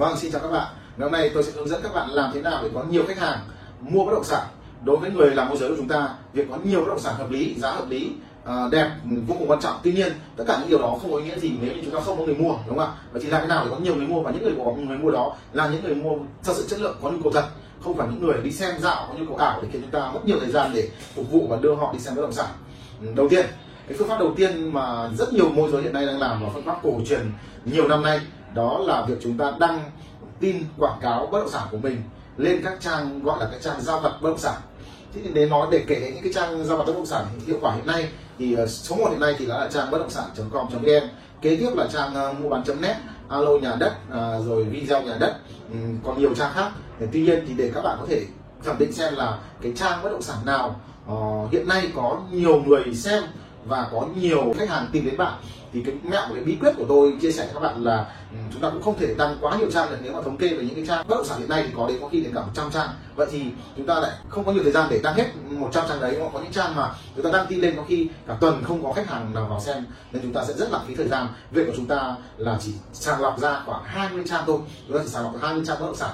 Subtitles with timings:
[0.00, 0.66] Vâng, xin chào các bạn.
[0.96, 3.04] Ngày hôm nay tôi sẽ hướng dẫn các bạn làm thế nào để có nhiều
[3.08, 3.38] khách hàng
[3.80, 4.46] mua bất động sản.
[4.84, 7.14] Đối với người làm môi giới của chúng ta, việc có nhiều bất động sản
[7.14, 8.10] hợp lý, giá hợp lý,
[8.44, 8.90] à, đẹp
[9.26, 9.80] vô cùng quan trọng.
[9.82, 11.94] Tuy nhiên, tất cả những điều đó không có ý nghĩa gì nếu như chúng
[11.94, 12.92] ta không có người mua, đúng không ạ?
[13.12, 14.98] Và chỉ làm thế nào để có nhiều người mua và những người có người
[14.98, 16.12] mua đó là những người mua
[16.44, 17.44] thật sự chất lượng, có nhu cầu thật,
[17.84, 20.10] không phải những người đi xem dạo có nhu cầu ảo để khiến chúng ta
[20.14, 22.48] mất nhiều thời gian để phục vụ và đưa họ đi xem bất động sản.
[23.00, 23.46] Ừ, đầu tiên,
[23.88, 26.48] cái phương pháp đầu tiên mà rất nhiều môi giới hiện nay đang làm là
[26.54, 27.32] phương pháp cổ truyền
[27.64, 28.20] nhiều năm nay
[28.54, 29.90] đó là việc chúng ta đăng
[30.40, 32.02] tin quảng cáo bất động sản của mình
[32.36, 34.60] lên các trang gọi là các trang giao vật bất động sản.
[35.14, 37.24] Thế thì để nói, để kể đến những cái trang giao vật bất động sản
[37.46, 38.08] hiệu quả hiện nay,
[38.38, 41.08] thì ờ, số một hiện nay thì là trang bất động sản.com.vn
[41.42, 42.96] kế tiếp là trang ờ, mua bán.net
[43.28, 45.36] alo nhà đất ờ, rồi video nhà đất.
[45.72, 46.70] Ừ, còn nhiều trang khác.
[47.12, 48.26] Tuy nhiên thì để các bạn có thể
[48.64, 50.80] thẩm định xem là cái trang bất động sản nào
[51.52, 53.22] hiện nay có nhiều người xem
[53.64, 55.40] và có nhiều khách hàng tìm đến bạn
[55.72, 58.36] thì cái mẹo cái bí quyết của tôi chia sẻ với các bạn là ừ,
[58.52, 60.64] chúng ta cũng không thể đăng quá nhiều trang được nếu mà thống kê về
[60.64, 62.40] những cái trang bất động sản hiện nay thì có đến có khi đến cả
[62.40, 62.88] 100 trang.
[63.16, 63.44] Vậy thì
[63.76, 66.40] chúng ta lại không có nhiều thời gian để đăng hết 100 trang đấy có
[66.40, 69.08] những trang mà chúng ta đăng tin lên có khi cả tuần không có khách
[69.08, 69.86] hàng nào vào xem.
[70.12, 71.26] Nên chúng ta sẽ rất lãng phí thời gian.
[71.50, 74.58] Việc của chúng ta là chỉ sàng lọc ra khoảng 20 trang thôi.
[74.88, 76.10] Chúng ta chỉ sàng lọc 20 trang bất động sản.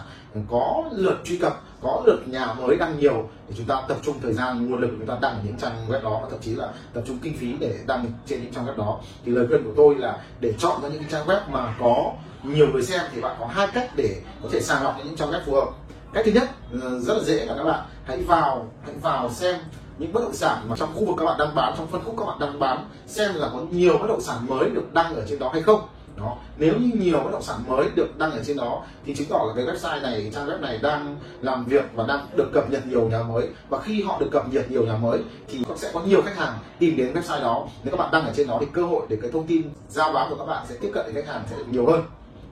[0.50, 4.16] Có lượt truy cập có lượt nhà mới đăng nhiều thì chúng ta tập trung
[4.22, 6.68] thời gian, nguồn lực của chúng ta đăng những trang web đó thậm chí là
[6.92, 8.98] tập trung kinh phí để đăng trên những trang web đó.
[9.24, 12.66] Thì lời khuyên của tôi là để chọn ra những trang web mà có nhiều
[12.72, 15.40] người xem thì bạn có hai cách để có thể sàng lọc những trang web
[15.46, 15.68] phù hợp.
[16.12, 19.56] Cách thứ nhất ừ, rất là dễ là các bạn hãy vào hãy vào xem
[19.98, 22.14] những bất động sản mà trong khu vực các bạn đang bán, trong phân khúc
[22.18, 25.22] các bạn đang bán, xem là có nhiều bất động sản mới được đăng ở
[25.28, 25.80] trên đó hay không
[26.16, 26.36] đó.
[26.58, 29.44] Nếu như nhiều bất động sản mới được đăng ở trên đó, thì chứng tỏ
[29.48, 32.86] là cái website này, trang web này đang làm việc và đang được cập nhật
[32.86, 33.48] nhiều nhà mới.
[33.68, 36.58] Và khi họ được cập nhật nhiều nhà mới, thì sẽ có nhiều khách hàng
[36.78, 37.66] tìm đến website đó.
[37.84, 40.12] Nếu các bạn đăng ở trên đó thì cơ hội để cái thông tin giao
[40.12, 42.02] bán của các bạn sẽ tiếp cận đến khách hàng sẽ được nhiều hơn.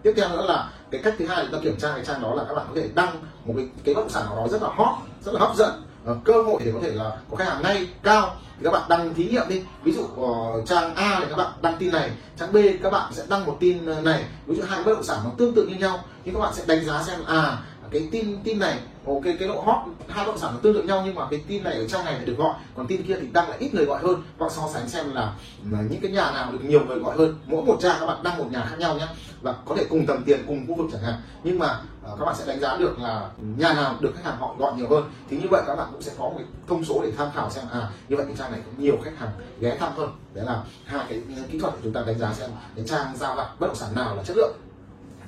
[0.02, 2.34] Tiếp theo nữa là cái cách thứ hai chúng ta kiểm tra cái trang đó
[2.34, 3.08] là các bạn có thể đăng
[3.44, 5.82] một cái cái bất động sản nào đó rất là hot, rất là hấp dẫn
[6.10, 8.82] uh, cơ hội để có thể là có khách hàng ngay cao thì các bạn
[8.88, 9.62] đăng thí nghiệm đi.
[9.82, 13.12] Ví dụ uh, trang A thì các bạn đăng tin này trang B các bạn
[13.12, 14.24] sẽ đăng một tin ờ, này.
[14.46, 16.62] Ví dụ hai bất động sản nó tương tự như nhau nhưng các bạn sẽ
[16.66, 17.58] đánh giá xem à
[17.90, 19.76] cái tin tin này ok cái độ hot
[20.08, 22.04] hai bất động sản nó tương tự nhau nhưng mà cái tin này ở trang
[22.04, 22.54] này được gọi.
[22.76, 24.22] Còn tin kia thì đăng lại ít người gọi hơn.
[24.38, 25.34] Hoặc so sánh xem là,
[25.70, 27.38] là những cái nhà nào được nhiều người gọi hơn.
[27.46, 29.06] Mỗi một trang các bạn đăng một nhà khác nhau nhé
[29.42, 31.14] và có thể cùng tầm tiền cùng khu vực chẳng hạn.
[31.44, 31.80] Nhưng mà
[32.12, 34.72] uh, các bạn sẽ đánh giá được là nhà nào được khách hàng họ gọi
[34.76, 35.10] nhiều hơn.
[35.30, 37.50] Thì như vậy các bạn cũng sẽ có một cái thông số để tham khảo
[37.50, 39.30] xem à như vậy cái trang này có nhiều khách hàng
[39.60, 40.10] ghé thăm hơn.
[40.34, 43.36] Đấy là hai cái kỹ thuật để chúng ta đánh giá xem cái trang giao
[43.36, 44.56] vặt bất động sản nào là chất lượng.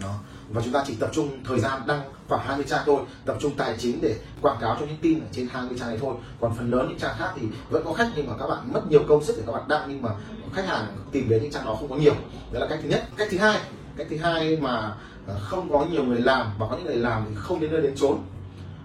[0.01, 0.15] Đó
[0.49, 3.53] và chúng ta chỉ tập trung thời gian đăng khoảng 20 trang thôi, tập trung
[3.57, 6.15] tài chính để quảng cáo cho những tin ở trên 20 trang này thôi.
[6.41, 8.81] Còn phần lớn những trang khác thì vẫn có khách nhưng mà các bạn mất
[8.91, 10.11] nhiều công sức để các bạn đăng nhưng mà
[10.53, 12.15] khách hàng tìm đến những trang đó không có nhiều.
[12.53, 13.05] Đó là cách thứ nhất.
[13.17, 13.61] Cách thứ hai,
[13.97, 14.95] cách thứ hai mà
[15.27, 17.83] ờ, không có nhiều người làm và có những người làm thì không đến nơi
[17.83, 18.19] đến chốn.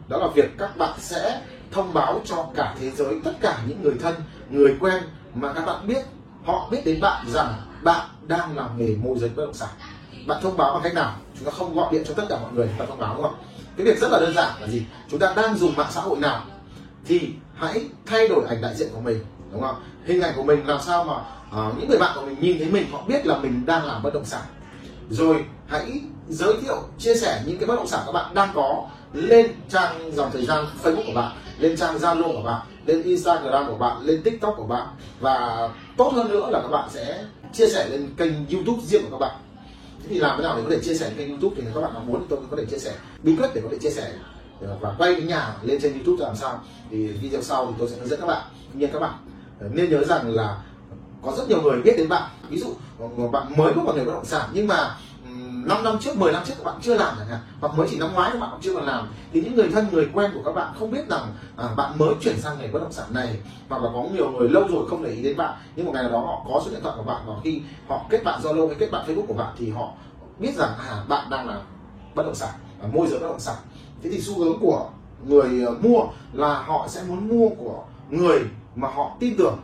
[0.08, 1.42] Đó là việc các bạn sẽ
[1.72, 4.16] thông báo cho cả thế giới, tất cả những người thân,
[4.50, 5.04] người quen
[5.36, 6.06] mà các bạn biết.
[6.46, 9.70] Họ biết đến bạn rằng bạn đang làm nghề môi giới bất động sản
[10.28, 11.16] bạn thông báo bằng cách nào?
[11.36, 13.36] Chúng ta không gọi điện cho tất cả mọi người và thông báo đúng không?
[13.78, 14.84] Cái việc rất là đơn giản là gì?
[15.10, 16.46] Chúng ta đang dùng mạng xã hội nào
[17.06, 19.20] thì hãy thay đổi ảnh đại diện của mình
[19.52, 19.76] đúng không?
[20.06, 21.14] Hình ảnh của mình làm sao mà
[21.68, 24.04] uh, những người bạn của mình nhìn thấy mình họ biết là mình đang làm
[24.04, 24.42] bất động sản.
[25.10, 28.88] Rồi hãy giới thiệu chia sẻ những cái bất động sản các bạn đang có
[29.14, 33.68] lên trang dòng thời gian Facebook của bạn lên trang Zalo của bạn lên Instagram
[33.68, 34.88] của bạn lên TikTok của bạn.
[35.20, 37.24] Và tốt hơn nữa là các bạn sẽ
[37.54, 39.38] chia sẻ lên kênh YouTube riêng của các bạn
[40.10, 42.04] thì làm thế nào để có thể chia sẻ kênh youtube thì các bạn nào
[42.08, 42.96] muốn thì tôi có thể chia sẻ.
[43.24, 44.12] Bí quyết để có thể chia sẻ
[44.82, 46.64] và quay cái nhà lên trên youtube làm sao.
[46.92, 48.44] Thì video sau thì tôi sẽ hướng dẫn các bạn.
[48.74, 49.14] Tuy nhiên các bạn
[49.60, 50.58] ờ, nên nhớ rằng là
[51.22, 52.30] có rất nhiều người biết đến bạn.
[52.50, 52.74] Ví dụ
[53.32, 54.98] bạn mới bước vào nghề bất động sản nhưng mà
[55.66, 57.98] 5 năm trước, 10 năm trước các bạn chưa làm chẳng hạn hoặc mới chỉ
[57.98, 59.08] năm ngoái các bạn cũng chưa còn làm.
[59.34, 61.28] Thì những người thân, người quen của các bạn không biết rằng
[61.58, 63.40] à, bạn mới chuyển sang nghề bất động sản này
[63.70, 65.58] hoặc là có nhiều người lâu rồi không để ý đến bạn.
[65.76, 68.06] Nhưng một ngày nào đó họ có số điện thoại của bạn và khi họ
[68.10, 69.90] kết bạn Zalo hay kết bạn Facebook của bạn thì họ
[70.40, 71.62] biết rằng à bạn đang là
[72.16, 73.56] bất động sản à, môi giới bất động sản.
[74.04, 74.90] Thế thì xu hướng của
[75.26, 76.00] người à, mua
[76.34, 78.40] là họ sẽ muốn mua của người
[78.76, 79.58] mà họ tin tưởng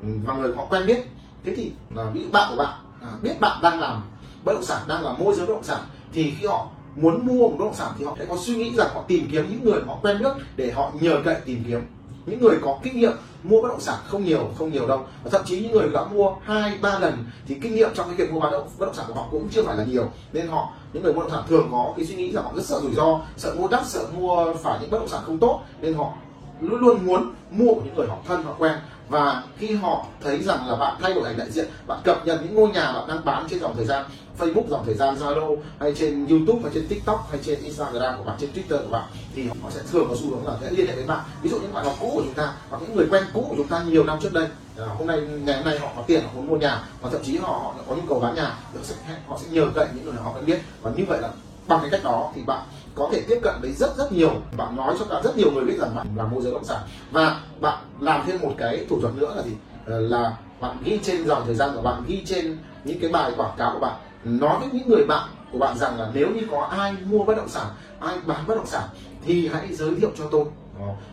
[0.00, 1.08] và người họ quen biết.
[1.44, 4.02] Thế thì là ví dụ bạn của bạn à, biết bạn đang làm
[4.44, 5.80] bất động sản đang là môi giới bất động sản,
[6.12, 6.66] thì khi họ
[6.96, 9.28] muốn mua một bất động sản thì họ sẽ có suy nghĩ rằng họ tìm
[9.32, 11.80] kiếm những người họ quen biết để họ nhờ cậy tìm kiếm.
[12.26, 15.04] Những người có kinh nghiệm mua bất động sản không nhiều không nhiều đâu.
[15.24, 18.16] Và thậm chí những người đã mua hai, ba lần thì kinh nghiệm trong cái
[18.16, 20.04] việc mua bán bất động sản của họ cũng chưa phải là nhiều.
[20.32, 22.52] Nên họ, những người mua bất động sản thường có cái suy nghĩ rằng họ
[22.54, 25.38] rất sợ rủi ro, sợ mua đắt, sợ mua phải những bất động sản không
[25.38, 25.60] tốt.
[25.80, 26.12] Nên họ
[26.60, 28.72] luôn luôn muốn mua của những người họ thân, họ quen
[29.10, 32.40] và khi họ thấy rằng là bạn thay đổi ảnh đại diện bạn cập nhật
[32.42, 34.04] những ngôi nhà bạn đang bán trên dòng thời gian
[34.38, 38.24] Facebook dòng thời gian Zalo hay trên YouTube hay trên TikTok hay trên Instagram của
[38.24, 39.04] bạn trên Twitter của bạn
[39.34, 41.20] thì họ sẽ thường có xu hướng là sẽ liên hệ với bạn.
[41.42, 43.54] Ví dụ những bạn học cũ của chúng ta hoặc những người quen cũ của
[43.56, 44.46] chúng ta nhiều năm trước đây
[44.78, 47.20] à, hôm nay ngày hôm nay họ có tiền họ muốn mua nhà và thậm
[47.24, 48.94] chí họ, họ có nhu cầu bán nhà họ sẽ
[49.26, 50.58] họ sẽ nhờ cậy những người họ quen biết.
[50.82, 51.28] Và như vậy là
[51.66, 52.62] bằng cái cách đó thì bạn
[52.94, 55.64] có thể tiếp cận với rất rất nhiều, bạn nói cho cả rất nhiều người
[55.64, 56.80] biết rằng bạn là môi giới bất động sản.
[57.10, 59.52] Và bạn làm thêm một cái thủ thuật nữa là gì?
[59.86, 63.32] Ờ, là bạn ghi trên dòng thời gian của bạn ghi trên những cái bài
[63.36, 63.96] quảng cáo của bạn.
[64.24, 67.36] Nói với những người bạn của bạn rằng là nếu như có ai mua bất
[67.36, 67.66] động sản,
[68.00, 68.88] ai bán bất động sản
[69.24, 70.44] thì hãy giới thiệu cho tôi.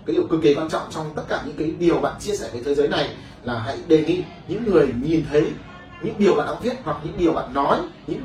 [0.05, 2.49] Cái điều cực kỳ quan trọng trong tất cả những cái điều bạn chia sẻ
[2.51, 5.51] với thế giới này là hãy đề nghị những người nhìn thấy
[6.01, 8.21] những điều bạn đang viết hoặc những điều bạn nói, những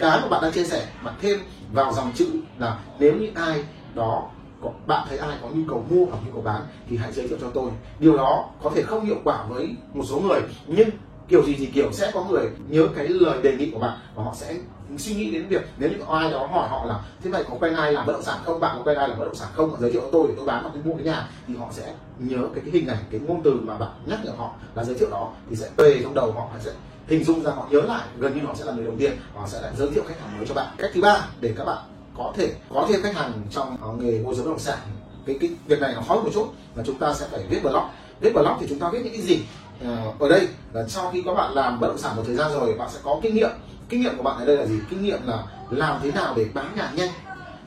[0.00, 1.38] cái mà bạn đang chia sẻ bạn thêm
[1.72, 3.64] vào dòng chữ là nếu như ai
[3.94, 4.28] đó
[4.62, 7.28] có, bạn thấy ai có nhu cầu mua hoặc nhu cầu bán thì hãy giới
[7.28, 7.70] thiệu cho tôi.
[7.98, 10.90] Điều đó có thể không hiệu quả với một số người nhưng
[11.30, 14.24] kiểu gì thì kiểu sẽ có người nhớ cái lời đề nghị của bạn và
[14.24, 14.54] họ sẽ
[14.98, 17.56] suy nghĩ đến việc nếu như có ai đó hỏi họ là thế này có
[17.60, 18.60] quen ai làm bất động sản không?
[18.60, 19.76] Bạn có quen ai làm bất động sản không?
[19.80, 21.28] Giới thiệu tôi để tôi bán hoặc tôi mua cái nhà.
[21.48, 24.30] Thì họ sẽ nhớ cái, cái hình ảnh cái ngôn từ mà bạn nhắc nhở
[24.36, 26.70] họ là giới thiệu đó thì sẽ về trong đầu họ sẽ
[27.06, 28.02] hình dung ra họ nhớ lại.
[28.18, 30.38] Gần như họ sẽ là người đầu tiên họ sẽ lại giới thiệu khách hàng
[30.38, 30.74] mới cho bạn.
[30.78, 31.78] Cách thứ ba để các bạn
[32.16, 34.78] có thể có thêm khách hàng trong ờ, nghề môi giới bất động sản
[35.26, 37.84] cái cái việc này nó khó một chút là chúng ta sẽ phải viết blog.
[38.20, 39.42] Viết blog thì chúng ta viết những cái gì?
[39.84, 42.52] Ờ, ở đây là sau khi các bạn làm bất động sản một thời gian
[42.52, 43.50] rồi, bạn sẽ có kinh nghiệm.
[43.88, 44.78] Kinh nghiệm của bạn ở đây là gì?
[44.90, 47.10] Kinh nghiệm là làm thế nào để bán nhà nhanh,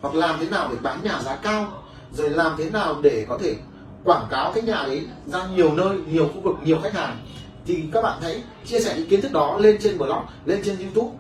[0.02, 1.66] hoặc làm thế nào để bán nhà giá cao,
[2.12, 3.56] rồi làm thế nào để có thể
[4.04, 7.18] quảng cáo cái nhà đấy ra nhiều nơi, nhiều khu vực, nhiều khách hàng.
[7.66, 10.78] Thì các bạn hãy chia sẻ những kiến thức đó lên trên blog, lên trên
[10.80, 11.18] youtube.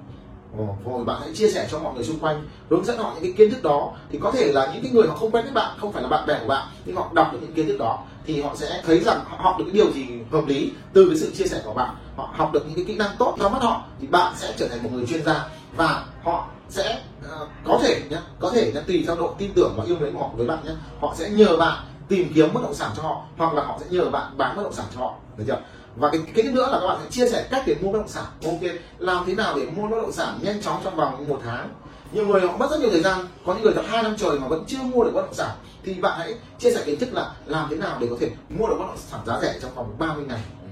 [0.85, 3.33] Rồi bạn hãy chia sẻ cho mọi người xung quanh, hướng dẫn họ những cái
[3.37, 3.91] kiến thức đó.
[4.11, 6.09] Thì có thể là những cái người họ không quen với bạn, không phải là
[6.09, 8.81] bạn bè của bạn, nhưng họ đọc được những kiến thức đó thì họ sẽ
[8.85, 11.61] thấy rằng họ học được cái điều gì hợp lý từ cái sự chia sẻ
[11.65, 11.95] của bạn.
[12.15, 14.67] Họ học được những cái kỹ năng tốt trong mắt họ thì bạn sẽ trở
[14.67, 18.81] thành một người chuyên gia và họ sẽ uh, có thể nhé có thể nhé,
[18.87, 21.29] tùy theo độ tin tưởng và yêu mến của họ với bạn nhé họ sẽ
[21.29, 24.37] nhờ bạn tìm kiếm bất động sản cho họ hoặc là họ sẽ nhờ bạn
[24.37, 25.61] bán bất động sản cho họ được chưa?
[25.95, 28.07] Và cái cái nữa là các bạn sẽ chia sẻ cách để mua bất động
[28.07, 28.25] sản.
[28.45, 31.69] Ok làm thế nào để mua bất động sản nhanh chóng trong vòng một tháng?
[32.13, 33.25] Nhiều người họ mất rất nhiều thời gian.
[33.45, 35.55] Có những người tập hai năm trời mà vẫn chưa mua được bất động sản,
[35.83, 38.67] thì bạn hãy chia sẻ kiến thức là làm thế nào để có thể mua
[38.67, 40.39] được bất động sản giá rẻ trong vòng 30 ngày.
[40.61, 40.67] Ừ.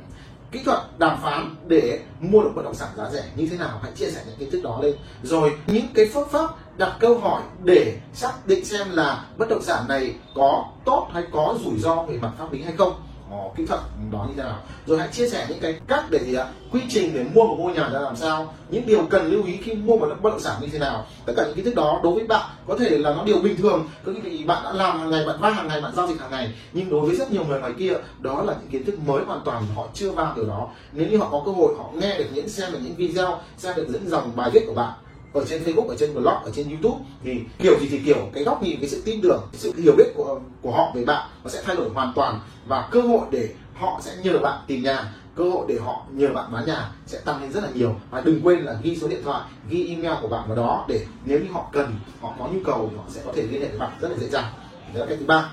[0.52, 3.80] Kỹ thuật đàm phán để mua được bất động sản giá rẻ như thế nào,
[3.84, 4.96] hãy chia sẻ những kiến thức đó lên.
[5.24, 9.62] Rồi, những cái phương pháp đặt câu hỏi để xác định xem là bất động
[9.62, 12.94] sản này có tốt hay có rủi ro về mặt pháp lý hay không.
[13.32, 13.80] Ờ, kỹ thuật
[14.12, 14.60] đó như thế nào?
[14.86, 16.48] Rồi hãy chia sẻ những cái cách để gì ạ?
[16.72, 18.54] Quy trình để mua một ngôi nhà ra làm sao?
[18.70, 21.06] Những điều cần lưu ý khi mua một bất động sản như thế nào?
[21.26, 23.58] Tất cả những kiến thức đó đối với bạn có thể là nó điều bình
[23.58, 23.88] thường.
[24.06, 26.32] Có vì bạn đã làm hàng ngày, bạn va hàng ngày, bạn giao dịch hàng
[26.32, 26.54] ngày.
[26.74, 29.42] Nhưng đối với rất nhiều người ngoài kia, đó là những kiến thức mới hoàn
[29.46, 30.68] toàn họ chưa vào điều đó.
[30.92, 33.76] Nếu như họ có cơ hội, họ nghe được những, xem được những video, xem
[33.76, 34.94] được những dòng bài viết của bạn
[35.34, 38.44] ở trên Facebook, ở trên blog, ở trên YouTube thì kiểu gì thì kiểu cái
[38.44, 41.50] góc nhìn, cái sự tin tưởng, sự hiểu biết của của họ về bạn nó
[41.50, 45.14] sẽ thay đổi hoàn toàn và cơ hội để họ sẽ nhờ bạn tìm nhà
[45.36, 47.96] cơ hội để họ nhờ bạn bán nhà sẽ tăng lên rất là nhiều.
[48.10, 51.06] Và đừng quên là ghi số điện thoại ghi email của bạn vào đó để
[51.26, 53.68] nếu như họ cần họ có nhu cầu thì họ sẽ có thể liên hệ
[53.68, 54.54] với bạn rất là dễ dàng.
[54.94, 55.50] Đó là cách thứ ba.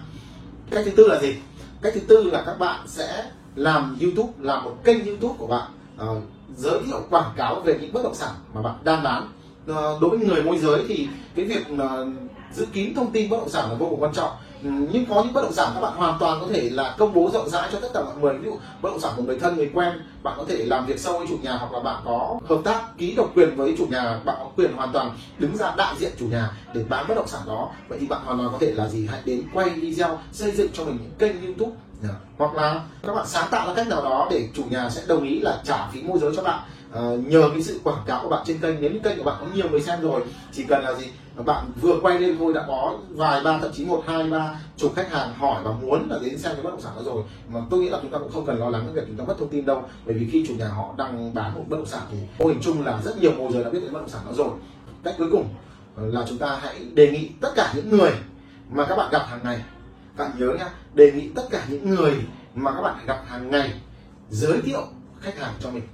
[0.70, 1.36] Cách thứ tư là gì?
[1.82, 5.70] Cách thứ tư là các bạn sẽ làm youtube làm một kênh youtube của bạn.
[6.02, 6.22] Uh,
[6.56, 9.28] giới thiệu quảng cáo về những bất động sản mà bạn đang bán.
[9.66, 11.66] Ờ, đối với người môi giới thì cái việc
[12.52, 14.30] giữ kín thông tin bất động sản là vô cùng quan trọng.
[14.62, 17.14] Ừ, nhưng có những bất động sản các bạn hoàn toàn có thể là công
[17.14, 18.38] bố rộng rãi cho tất cả mọi người.
[18.38, 20.98] Ví dụ bất động sản của người thân, người quen, bạn có thể làm việc
[20.98, 23.86] sâu với chủ nhà hoặc là bạn có hợp tác ký độc quyền với chủ
[23.86, 27.14] nhà, bạn có quyền hoàn toàn đứng ra đại diện chủ nhà để bán bất
[27.14, 27.70] động sản đó.
[27.88, 29.06] Vậy thì bạn hoàn toàn có thể là gì?
[29.10, 32.16] Hãy đến quay video xây dựng cho mình những kênh youtube yeah.
[32.38, 35.24] hoặc là các bạn sáng tạo ra cách nào đó để chủ nhà sẽ đồng
[35.24, 36.60] ý là trả phí môi giới cho bạn.
[36.98, 38.80] Uh, nhờ cái sự quảng cáo của bạn trên kênh.
[38.80, 40.20] Nếu như kênh của bạn có nhiều người xem rồi
[40.52, 41.06] chỉ cần là gì?
[41.46, 44.92] Bạn vừa quay lên thôi đã có vài ba thậm chí một hai ba chục
[44.96, 47.22] khách hàng hỏi và muốn là đến xem cái bất động sản đó rồi.
[47.48, 49.24] Mà tôi nghĩ là chúng ta cũng không cần lo lắng cái việc chúng ta
[49.24, 49.82] mất thông tin đâu.
[50.06, 52.60] Bởi vì khi chủ nhà họ đang bán một bất động sản thì mô hình
[52.62, 54.50] chung là rất nhiều môi giới đã biết đến bất động sản đó rồi.
[55.04, 55.48] Cách cuối cùng
[55.96, 58.10] là chúng ta hãy đề nghị tất cả những người
[58.70, 59.60] mà các bạn gặp hàng ngày
[60.18, 62.14] bạn nhớ nhá, đề nghị tất cả những người
[62.54, 63.80] mà các bạn gặp hàng ngày
[64.30, 64.86] giới thiệu
[65.20, 65.84] khách hàng cho mình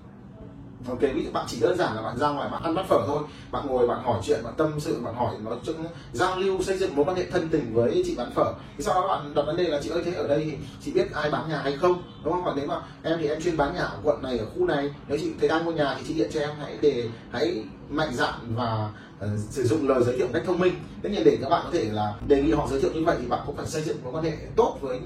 [0.89, 3.05] ok ví dụ bạn chỉ đơn giản là bạn ra ngoài bạn ăn bát phở
[3.07, 5.77] thôi bạn ngồi bạn hỏi chuyện bạn tâm sự bạn hỏi nói chung
[6.13, 8.55] giao lưu xây dựng mối quan hệ thân tình với chị bán phở.
[8.79, 11.13] Thì sau đó bạn đặt vấn đề là chị ơi thế ở đây chị biết
[11.13, 12.03] ai bán nhà hay không?
[12.25, 12.45] Đúng không?
[12.45, 14.91] Còn nếu mà em thì em chuyên bán nhà ở quận này ở khu này.
[15.09, 18.15] Nếu chị thấy ai mua nhà thì chị điện cho em hãy để hãy mạnh
[18.15, 18.91] dạn và
[19.25, 20.75] uh, sử dụng lời giới thiệu cách thông minh.
[21.03, 23.17] Tất nhiên để các bạn có thể là đề nghị họ giới thiệu như vậy
[23.21, 25.01] thì bạn cũng phải xây dựng mối quan hệ tốt với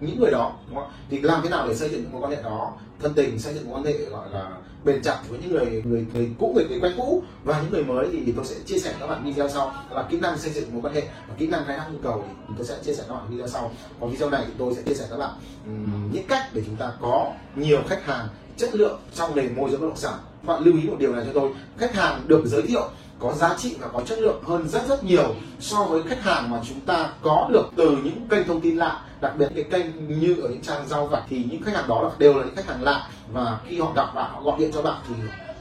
[0.00, 0.90] những người đó đúng không?
[1.10, 2.72] thì làm thế nào để xây dựng những mối quan hệ đó?
[3.00, 4.50] Thân tình xây dựng mối quan hệ gọi là
[4.84, 7.22] bền chặt với những người người người cũ người, người quen cũ.
[7.44, 9.72] Và những người mới thì tôi sẽ chia sẻ các bạn video sau.
[9.90, 12.24] Là kỹ năng xây dựng mối quan hệ và kỹ năng khai thác nhu cầu
[12.48, 13.72] thì tôi sẽ chia sẻ các bạn video sau.
[14.00, 15.30] Còn video này thì tôi sẽ chia sẻ các bạn
[15.66, 19.70] um, những cách để chúng ta có nhiều khách hàng chất lượng trong nền môi
[19.70, 20.14] giới bất động sản.
[20.46, 21.50] Các bạn lưu ý một điều này cho tôi.
[21.78, 25.04] Khách hàng được giới thiệu có giá trị và có chất lượng hơn rất rất
[25.04, 28.76] nhiều so với khách hàng mà chúng ta có được từ những kênh thông tin
[28.76, 31.88] lạ, đặc biệt cái kênh như ở những trang giao vặt thì những khách hàng
[31.88, 33.08] đó đều là những khách hàng lạ.
[33.32, 35.14] Và khi họ gặp bạn, họ gọi điện cho bạn thì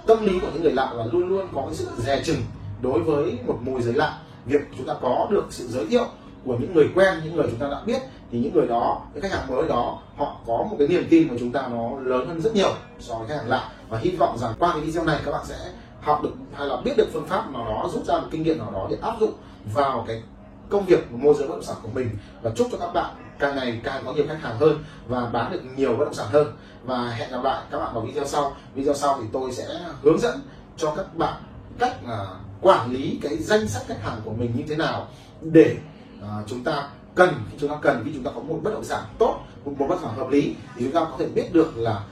[0.07, 2.41] tâm lý của những người lạ là luôn luôn có cái sự dè chừng
[2.81, 4.19] đối với một môi giới lạ.
[4.45, 6.05] Việc chúng ta có được sự giới thiệu
[6.45, 9.23] của những người quen, những người chúng ta đã biết thì những người đó, những
[9.23, 12.27] khách hàng mới đó, họ có một cái niềm tin của chúng ta nó lớn
[12.27, 13.71] hơn rất nhiều so với khách hàng lạ.
[13.89, 15.55] Và hy vọng rằng qua cái video này các bạn sẽ
[16.05, 18.57] học được hay là biết được phương pháp nào đó rút ra được kinh nghiệm
[18.57, 19.33] nào đó để áp dụng
[19.73, 20.23] vào cái
[20.69, 22.09] công việc môi giới bất động sản của mình.
[22.41, 25.51] Và chúc cho các bạn càng ngày càng có nhiều khách hàng hơn và bán
[25.51, 26.47] được nhiều bất động sản hơn.
[26.83, 28.55] Và hẹn gặp lại các bạn vào video sau.
[28.75, 29.65] Video sau thì tôi sẽ
[30.01, 30.39] hướng dẫn
[30.77, 31.33] cho các bạn
[31.79, 32.11] cách uh,
[32.61, 35.07] quản lý cái danh sách khách hàng của mình như thế nào
[35.41, 35.75] để
[36.19, 38.83] uh, chúng ta cần khi chúng ta cần khi chúng ta có một bất động
[38.83, 41.77] sản tốt một bất động sản hợp lý thì chúng ta có thể biết được
[41.77, 42.03] là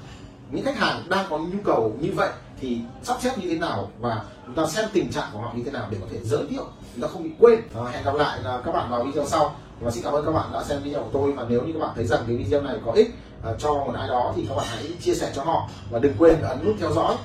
[0.54, 2.30] những khách hàng đang có nhu cầu như vậy
[2.60, 5.64] thì sắp xếp như thế nào và chúng ta xem tình trạng của họ như
[5.64, 7.60] thế nào để có thể giới thiệu chúng ta không bị quên.
[7.76, 9.56] À, hẹn gặp lại là các bạn vào video sau.
[9.80, 11.32] Và xin cảm ơn các bạn đã xem video của tôi.
[11.32, 13.12] Và nếu như các bạn thấy rằng cái video này có ích
[13.50, 15.70] uh, cho một ai đó thì các bạn hãy chia sẻ cho họ.
[15.92, 17.16] Và đừng quên ấn nút theo dõi.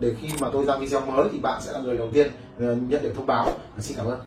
[0.00, 2.62] Để khi mà tôi ra video mới thì bạn sẽ là người đầu tiên uh,
[2.62, 3.48] nhận được thông báo.
[3.78, 4.24] Xin cảm ơn